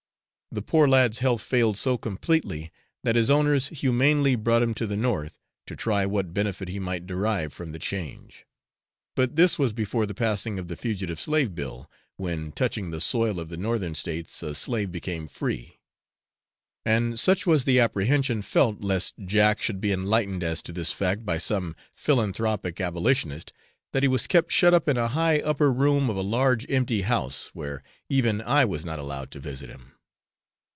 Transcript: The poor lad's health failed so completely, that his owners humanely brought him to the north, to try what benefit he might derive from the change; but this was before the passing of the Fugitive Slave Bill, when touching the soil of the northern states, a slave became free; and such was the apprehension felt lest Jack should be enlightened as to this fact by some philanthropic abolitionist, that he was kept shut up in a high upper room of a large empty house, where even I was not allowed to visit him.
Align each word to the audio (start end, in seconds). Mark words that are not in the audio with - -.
The 0.53 0.61
poor 0.61 0.85
lad's 0.85 1.19
health 1.19 1.41
failed 1.41 1.77
so 1.77 1.97
completely, 1.97 2.73
that 3.05 3.15
his 3.15 3.29
owners 3.29 3.69
humanely 3.69 4.35
brought 4.35 4.61
him 4.61 4.73
to 4.73 4.85
the 4.85 4.97
north, 4.97 5.39
to 5.65 5.77
try 5.77 6.05
what 6.05 6.33
benefit 6.33 6.67
he 6.67 6.77
might 6.77 7.07
derive 7.07 7.53
from 7.53 7.71
the 7.71 7.79
change; 7.79 8.45
but 9.15 9.37
this 9.37 9.57
was 9.57 9.71
before 9.71 10.05
the 10.05 10.13
passing 10.13 10.59
of 10.59 10.67
the 10.67 10.75
Fugitive 10.75 11.21
Slave 11.21 11.55
Bill, 11.55 11.89
when 12.17 12.51
touching 12.51 12.91
the 12.91 12.99
soil 12.99 13.39
of 13.39 13.47
the 13.47 13.55
northern 13.55 13.95
states, 13.95 14.43
a 14.43 14.53
slave 14.53 14.91
became 14.91 15.29
free; 15.29 15.79
and 16.85 17.17
such 17.17 17.45
was 17.45 17.63
the 17.63 17.79
apprehension 17.79 18.41
felt 18.41 18.81
lest 18.81 19.13
Jack 19.23 19.61
should 19.61 19.79
be 19.79 19.93
enlightened 19.93 20.43
as 20.43 20.61
to 20.63 20.73
this 20.73 20.91
fact 20.91 21.25
by 21.25 21.37
some 21.37 21.77
philanthropic 21.95 22.81
abolitionist, 22.81 23.53
that 23.93 24.03
he 24.03 24.09
was 24.09 24.27
kept 24.27 24.51
shut 24.51 24.73
up 24.73 24.89
in 24.89 24.97
a 24.97 25.07
high 25.07 25.39
upper 25.39 25.71
room 25.71 26.09
of 26.09 26.17
a 26.17 26.21
large 26.21 26.69
empty 26.69 27.03
house, 27.03 27.51
where 27.53 27.81
even 28.09 28.41
I 28.41 28.65
was 28.65 28.83
not 28.83 28.99
allowed 28.99 29.31
to 29.31 29.39
visit 29.39 29.69
him. 29.69 29.93